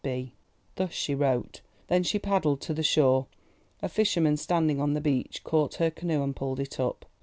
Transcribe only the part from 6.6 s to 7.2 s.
up.